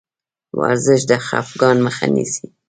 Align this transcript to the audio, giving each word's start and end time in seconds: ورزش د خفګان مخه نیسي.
ورزش 0.59 1.01
د 1.09 1.11
خفګان 1.27 1.77
مخه 1.85 2.05
نیسي. 2.15 2.45